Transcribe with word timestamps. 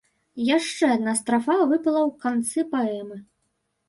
Яшчэ 0.45 0.85
адна 0.93 1.11
страфа 1.19 1.57
выпала 1.71 2.01
ў 2.07 2.09
канцы 2.23 2.59
паэмы. 2.73 3.19